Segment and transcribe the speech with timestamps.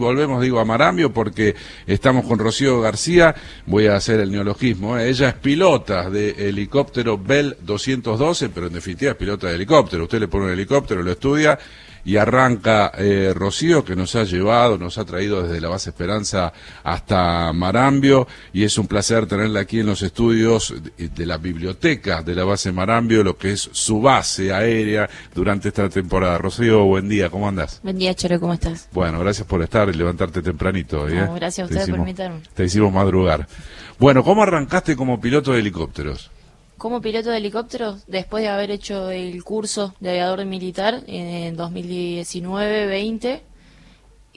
[0.00, 3.34] Volvemos, digo, a Marambio porque estamos con Rocío García.
[3.66, 4.96] Voy a hacer el neologismo.
[4.96, 5.08] ¿eh?
[5.08, 10.04] Ella es pilota de helicóptero Bell 212, pero en definitiva es pilota de helicóptero.
[10.04, 11.58] Usted le pone un helicóptero, lo estudia
[12.08, 16.54] y arranca eh, Rocío, que nos ha llevado, nos ha traído desde la base Esperanza
[16.82, 22.34] hasta Marambio, y es un placer tenerla aquí en los estudios de, la biblioteca de
[22.34, 26.38] la base Marambio, lo que es su base aérea durante esta temporada.
[26.38, 27.80] Rocío, buen día, ¿cómo andas?
[27.82, 28.88] Buen día, Choro, ¿cómo estás?
[28.94, 31.06] Bueno, gracias por estar y levantarte tempranito.
[31.06, 31.28] ¿eh?
[31.34, 32.40] gracias a ustedes por invitarme.
[32.54, 33.46] Te hicimos madrugar.
[33.98, 36.30] Bueno, ¿cómo arrancaste como piloto de helicópteros?
[36.78, 43.40] Como piloto de helicópteros, después de haber hecho el curso de aviador militar en 2019-20,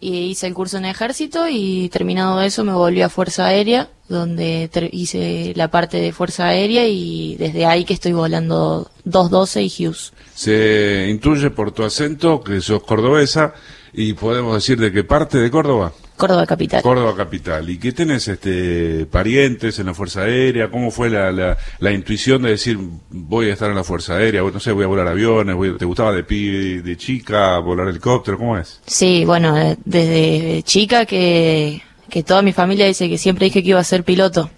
[0.00, 5.52] hice el curso en ejército y terminado eso me volví a Fuerza Aérea, donde hice
[5.54, 10.12] la parte de Fuerza Aérea y desde ahí que estoy volando 212 y Hughes.
[10.34, 13.54] Se intuye por tu acento que sos cordobesa
[13.92, 15.92] y podemos decir de qué parte de Córdoba.
[16.20, 16.82] Córdoba Capital.
[16.82, 17.68] Córdoba Capital.
[17.68, 20.70] ¿Y qué tenés este, parientes en la Fuerza Aérea?
[20.70, 24.42] ¿Cómo fue la, la, intuición de decir voy a estar en la Fuerza Aérea?
[24.42, 25.56] No sé, voy a volar aviones.
[25.78, 28.36] ¿Te gustaba de, de chica volar helicóptero?
[28.36, 28.80] ¿Cómo es?
[28.86, 33.70] Sí, bueno, eh, desde chica que, que toda mi familia dice que siempre dije que
[33.70, 34.50] iba a ser piloto,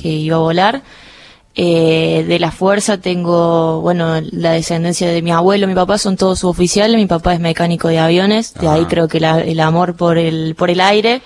[0.00, 0.82] que iba a volar.
[1.62, 6.38] Eh, de la fuerza tengo, bueno, la descendencia de mi abuelo, mi papá son todos
[6.38, 10.54] suboficiales, mi papá es mecánico de aviones, de ahí creo que el amor por el,
[10.54, 11.20] por el aire.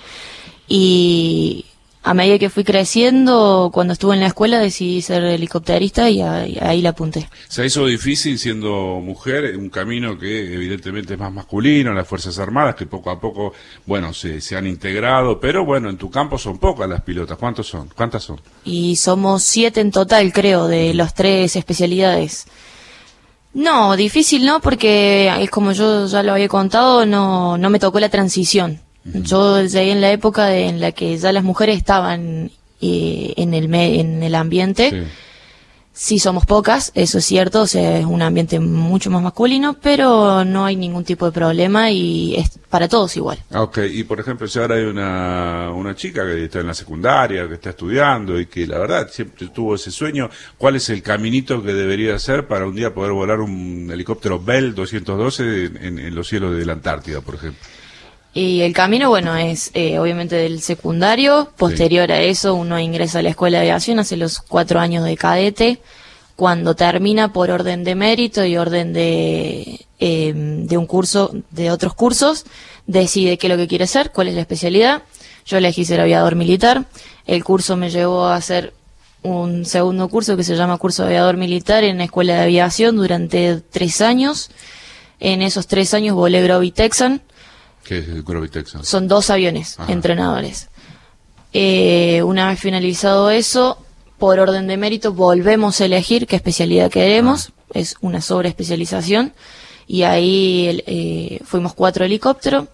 [0.67, 1.63] Y
[2.05, 6.79] a medida que fui creciendo, cuando estuve en la escuela decidí ser helicópterista y ahí,
[6.83, 7.27] la apunté.
[7.47, 12.75] ¿Se hizo difícil siendo mujer un camino que evidentemente es más masculino, las Fuerzas Armadas,
[12.75, 13.53] que poco a poco,
[13.87, 17.39] bueno, se, se han integrado, pero bueno, en tu campo son pocas las pilotas.
[17.39, 17.89] ¿Cuántos son?
[17.95, 18.39] ¿Cuántas son?
[18.63, 22.45] Y somos siete en total, creo, de las tres especialidades.
[23.55, 27.99] No, difícil no, porque es como yo ya lo había contado, no, no me tocó
[27.99, 28.84] la transición.
[29.05, 32.49] Yo llegué en la época en la que ya las mujeres estaban
[32.81, 35.05] eh, en, el en el ambiente.
[35.93, 36.17] Sí.
[36.17, 40.65] somos pocas, eso es cierto, o sea, es un ambiente mucho más masculino, pero no
[40.65, 43.37] hay ningún tipo de problema y es para todos igual.
[43.51, 46.73] Ah, ok, y por ejemplo, si ahora hay una, una chica que está en la
[46.73, 51.03] secundaria, que está estudiando y que la verdad siempre tuvo ese sueño, ¿cuál es el
[51.03, 56.15] caminito que debería hacer para un día poder volar un helicóptero Bell 212 en, en
[56.15, 57.61] los cielos de la Antártida, por ejemplo?
[58.37, 61.53] Y el camino, bueno, es eh, obviamente del secundario.
[61.55, 65.15] Posterior a eso, uno ingresa a la escuela de aviación, hace los cuatro años de
[65.15, 65.79] cadete.
[66.35, 71.93] Cuando termina por orden de mérito y orden de, em, de un curso, de otros
[71.93, 72.45] cursos,
[72.85, 75.03] decide qué es lo que quiere ser, cuál es la especialidad.
[75.45, 76.87] Yo elegí ser aviador militar.
[77.25, 78.73] El curso me llevó a hacer
[79.23, 82.97] un segundo curso que se llama curso de aviador militar en la escuela de aviación
[82.97, 84.51] durante tres años.
[85.21, 87.21] En esos tres años volé Groby Texan
[87.85, 88.23] ¿Qué es el
[88.83, 90.69] Son dos aviones entrenadores.
[91.53, 93.77] Eh, una vez finalizado eso,
[94.17, 97.53] por orden de mérito, volvemos a elegir qué especialidad queremos.
[97.73, 99.33] Es una sobreespecialización.
[99.85, 102.65] Y ahí eh, fuimos cuatro helicópteros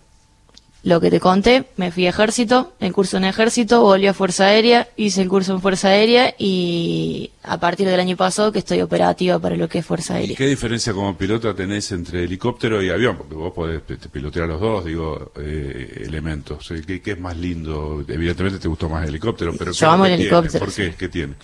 [0.83, 4.45] lo que te conté, me fui a ejército, el curso en ejército, volví a Fuerza
[4.45, 8.81] Aérea, hice el curso en Fuerza Aérea y a partir del año pasado que estoy
[8.81, 10.35] operativa para lo que es Fuerza Aérea.
[10.35, 13.15] ¿Qué diferencia como piloto tenés entre helicóptero y avión?
[13.15, 13.81] Porque vos podés
[14.11, 16.67] pilotear los dos, digo, eh, elementos.
[16.87, 18.03] ¿Qué, ¿Qué, es más lindo?
[18.07, 20.65] Evidentemente te gustó más el helicóptero, pero Yo amo el helicóptero.
[20.65, 20.95] ¿Por qué?
[20.97, 21.35] ¿Qué tiene?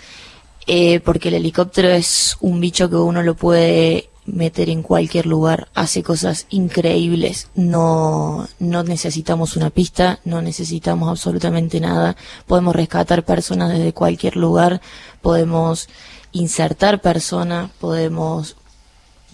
[0.66, 5.70] Eh, porque el helicóptero es un bicho que uno lo puede meter en cualquier lugar,
[5.74, 12.16] hace cosas increíbles, no, no necesitamos una pista, no necesitamos absolutamente nada,
[12.46, 14.82] podemos rescatar personas desde cualquier lugar,
[15.22, 15.88] podemos
[16.34, 18.58] insertar personas, podemos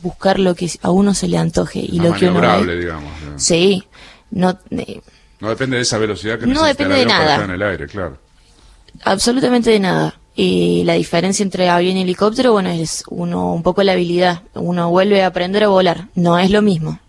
[0.03, 3.83] buscar lo que a uno se le antoje y lo que uno digamos, Sí,
[4.31, 5.01] no eh,
[5.39, 7.43] no depende de esa velocidad que no depende de nada.
[7.43, 8.17] en el aire, claro.
[9.03, 10.13] Absolutamente de nada.
[10.35, 14.41] Y la diferencia entre avión y helicóptero, bueno, es uno un poco la habilidad.
[14.55, 16.07] Uno vuelve a aprender a volar.
[16.15, 16.99] No es lo mismo.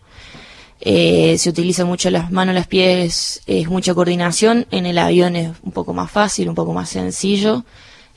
[0.81, 4.67] Eh, se utiliza mucho las manos, los pies, es mucha coordinación.
[4.71, 7.65] En el avión es un poco más fácil, un poco más sencillo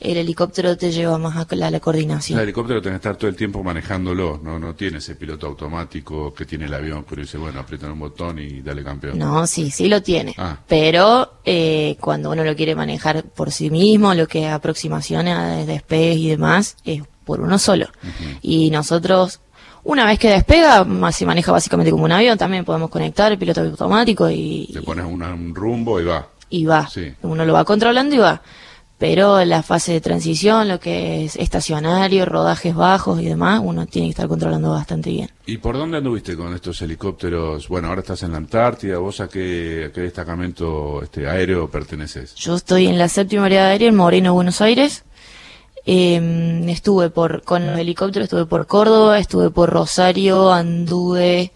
[0.00, 2.38] el helicóptero te lleva más a la, coordinación.
[2.38, 6.32] El helicóptero tiene que estar todo el tiempo manejándolo, no no tiene ese piloto automático
[6.32, 9.18] que tiene el avión, pero dice, bueno, aprieta un botón y dale campeón.
[9.18, 10.34] No, sí, sí lo tiene.
[10.38, 10.58] Ah.
[10.68, 16.16] Pero eh, cuando uno lo quiere manejar por sí mismo, lo que es aproximaciones, despegues
[16.18, 17.88] y demás, es por uno solo.
[18.40, 19.40] Y nosotros
[19.82, 23.62] una vez que despega, se maneja básicamente como un avión, también podemos conectar el piloto
[23.62, 24.68] automático y...
[24.72, 26.28] Le pones un rumbo y va.
[26.50, 26.88] Y va.
[27.22, 28.40] Uno lo va controlando y va
[28.98, 34.08] pero la fase de transición, lo que es estacionario, rodajes bajos y demás, uno tiene
[34.08, 35.30] que estar controlando bastante bien.
[35.46, 37.68] ¿Y por dónde anduviste con estos helicópteros?
[37.68, 42.34] Bueno, ahora estás en la Antártida, ¿vos a qué, qué destacamento este, aéreo perteneces?
[42.34, 45.04] Yo estoy en la séptima área aérea en Moreno, Buenos Aires.
[45.86, 51.52] Eh, estuve por, con los helicópteros, estuve por Córdoba, estuve por Rosario, anduve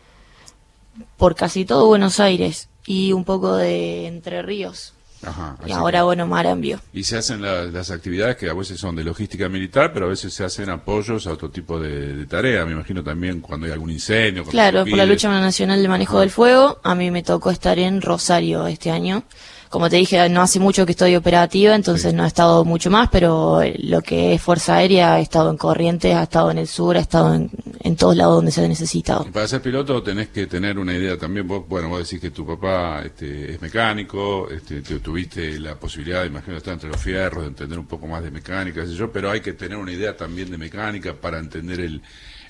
[1.16, 4.94] por casi todo Buenos Aires y un poco de Entre Ríos.
[5.24, 6.80] Ajá, Y ahora, bueno, Marambio.
[6.92, 10.08] Y se hacen la- las actividades que a veces son de logística militar, pero a
[10.08, 12.64] veces se hacen apoyos a otro tipo de, de tarea.
[12.66, 14.44] Me imagino también cuando hay algún incendio.
[14.44, 18.02] Claro, por la lucha nacional de manejo del fuego, a mí me tocó estar en
[18.02, 19.22] Rosario este año.
[19.68, 22.16] Como te dije, no hace mucho que estoy operativa, entonces Sí.
[22.16, 26.14] no he estado mucho más, pero lo que es Fuerza Aérea ha estado en Corrientes,
[26.14, 27.48] ha estado en el sur, ha estado en,
[27.84, 29.24] en todos lados donde se ha necesitado.
[29.28, 31.46] Y para ser piloto tenés que tener una idea también.
[31.48, 36.24] Vos, bueno, vos decís que tu papá este, es mecánico, este, te- tuviste la posibilidad,
[36.24, 38.94] imagino, de estar entre los fierros, de entender un poco más de mecánica, qué sé
[38.94, 42.02] yo, pero hay que tener una idea también de mecánica para entender el,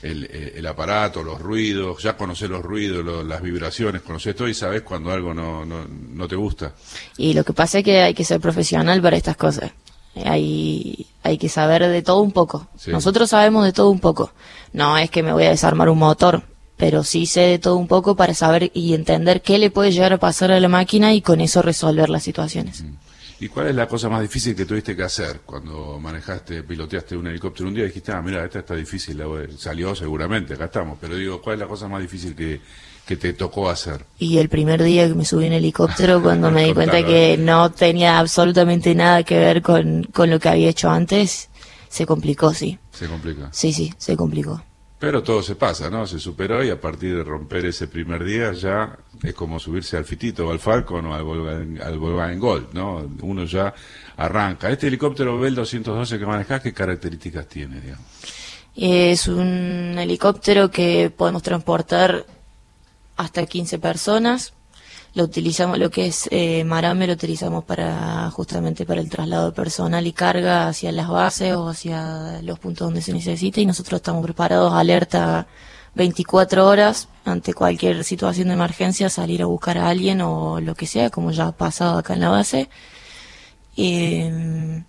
[0.03, 4.49] el, eh, el aparato, los ruidos, ya conocer los ruidos, lo- las vibraciones, conocer todo
[4.49, 6.75] y sabés cuando algo no, no, no te gusta.
[7.17, 9.71] Y lo que pasa es que hay que ser profesional para estas cosas.
[10.15, 12.67] Hay, hay que saber de todo un poco.
[12.77, 12.91] Sí.
[12.91, 14.33] Nosotros sabemos de todo un poco.
[14.73, 16.43] No es que me voy a desarmar un motor,
[16.83, 20.15] pero sí sé de todo un poco para saber y entender qué le puede llegar
[20.15, 22.83] a pasar a la máquina y con eso resolver las situaciones.
[23.39, 27.29] ¿Y cuál es la cosa más difícil que tuviste que hacer cuando manejaste, piloteaste un
[27.29, 29.23] helicóptero un día y dijiste, ah, mira, esta está difícil,
[29.59, 32.61] salió seguramente, acá estamos, pero digo, ¿cuál es la cosa más difícil que,
[33.07, 34.05] que te tocó hacer?
[34.19, 37.71] Y el primer día que me subí en helicóptero, cuando me di cuenta que no
[37.71, 41.49] tenía absolutamente nada que ver con, con lo que había hecho antes,
[41.89, 42.77] se complicó, sí.
[42.91, 43.51] Se complica.
[43.53, 44.61] Sí, sí, se complicó.
[45.03, 46.07] Pero todo se pasa, ¿no?
[46.07, 50.05] Se superó y a partir de romper ese primer día ya es como subirse al
[50.05, 53.11] Fitito o al Falcon o al Volkswagen, al Volkswagen Gol, ¿no?
[53.23, 53.75] Uno ya
[54.17, 54.71] arranca.
[54.71, 58.07] Este helicóptero Bell 212 que manejás, ¿qué características tiene, digamos?
[58.77, 62.25] Es un helicóptero que podemos transportar
[63.17, 64.55] hasta 15 personas.
[65.15, 69.53] Lo utilizamos, lo que es eh, Marame lo utilizamos para justamente para el traslado de
[69.53, 73.99] personal y carga hacia las bases o hacia los puntos donde se necesite y nosotros
[73.99, 75.47] estamos preparados, alerta
[75.95, 80.87] 24 horas ante cualquier situación de emergencia, salir a buscar a alguien o lo que
[80.87, 82.71] sea, como ya ha pasado acá en la base.
[83.77, 84.83] Eh,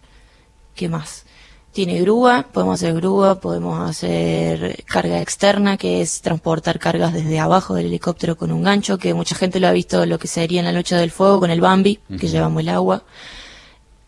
[0.76, 1.26] ¿Qué más?
[1.74, 7.74] Tiene grúa, podemos hacer grúa, podemos hacer carga externa, que es transportar cargas desde abajo
[7.74, 10.66] del helicóptero con un gancho, que mucha gente lo ha visto lo que sería en
[10.68, 13.04] la noche del fuego con el Bambi, que llevamos el agua.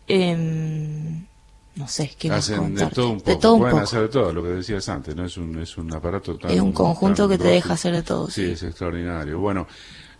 [0.06, 1.24] Em,
[1.74, 3.30] no sé, ¿qué más Hacen de todo un poco.
[3.30, 3.84] De todo un Pueden poco.
[3.84, 5.24] hacer de todo, lo que decías antes, ¿no?
[5.24, 6.50] Es un, es un aparato tan...
[6.52, 8.28] Es un conjunto tan que te deja hacer de todo.
[8.30, 8.50] Sí, Sí.
[8.52, 9.40] es extraordinario.
[9.40, 9.66] Bueno,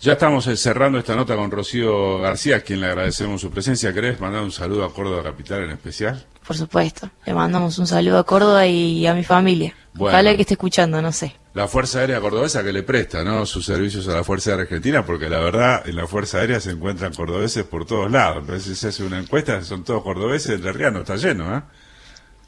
[0.01, 3.93] ya estamos eh, cerrando esta nota con Rocío García, a quien le agradecemos su presencia.
[3.95, 6.27] ¿Querés mandar un saludo a Córdoba Capital en especial?
[6.47, 7.11] Por supuesto.
[7.25, 9.75] Le mandamos un saludo a Córdoba y a mi familia.
[9.95, 10.15] Bueno.
[10.15, 11.35] Ojalá que esté escuchando, no sé.
[11.55, 13.47] La Fuerza Aérea Cordobesa que le presta, ¿no?
[13.47, 16.71] Sus servicios a la Fuerza Aérea Argentina, porque la verdad, en la Fuerza Aérea se
[16.71, 18.47] encuentran cordobeses por todos lados.
[18.49, 21.63] A veces se hace una encuesta, son todos cordobeses, el Riano está lleno, ¿eh?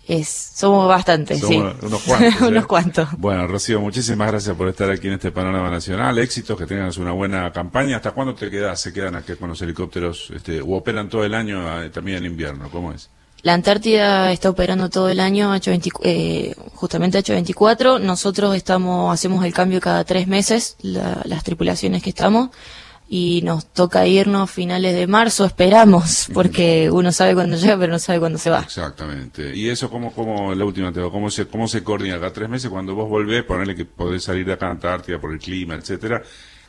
[0.07, 1.87] Es, somos bastantes, Somos sí.
[1.87, 2.35] unos cuantos.
[2.43, 2.45] ¿eh?
[2.49, 3.09] unos cuantos.
[3.19, 6.19] Bueno, Rocío, muchísimas gracias por estar aquí en este panorama nacional.
[6.19, 7.97] Éxitos, que tengas una buena campaña.
[7.97, 8.81] ¿Hasta cuándo te quedas?
[8.81, 10.31] ¿Se quedan aquí con los helicópteros?
[10.35, 12.71] Este, ¿O operan todo el año, eh, también en invierno?
[12.71, 13.11] ¿Cómo es?
[13.43, 18.01] La Antártida está operando todo el año H20 eh, justamente H24.
[18.01, 22.51] Nosotros estamos hacemos el cambio cada tres meses, la- las tripulaciones que estamos,
[23.09, 27.99] y nos toca irnos finales de marzo, esperamos, porque uno sabe cuándo llega, pero no
[27.99, 28.61] sabe cuándo se va.
[28.61, 29.57] Exactamente.
[29.57, 30.93] ¿Y eso cómo, cómo la última?
[30.93, 32.19] ¿Cómo se, cómo se coordina?
[32.19, 35.33] Cada tres meses cuando vos volvés, ponerle que podés salir de acá a Antártida por
[35.33, 36.23] el clima, etcétera,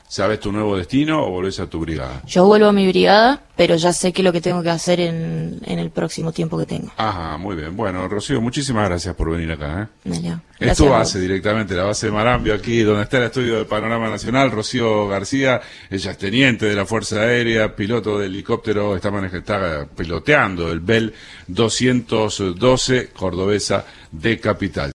[0.10, 2.24] ¿sabes tu nuevo destino o volvés a tu brigada?
[2.26, 5.60] Yo vuelvo a mi brigada, pero ya sé que lo que tengo que hacer en,
[5.66, 6.92] en el próximo tiempo que tengo.
[6.98, 7.78] Ajá, muy bien.
[7.78, 9.84] Bueno, Rocío, muchísimas gracias por venir acá.
[9.84, 10.10] ¿eh?
[10.10, 13.68] Dale, Es tu base directamente, la base de Marambio, aquí donde está el estudio del
[13.68, 14.50] Panorama Nacional.
[14.50, 15.62] Rocío García,
[15.92, 21.14] ella es teniente de la Fuerza Aérea, piloto de helicóptero, está, está piloteando el Bell
[21.48, 24.88] 212 Cordobesa de Capital.